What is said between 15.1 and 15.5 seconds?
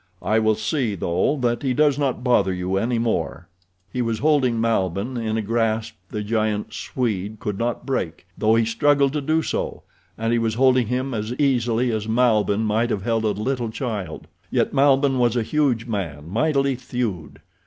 was a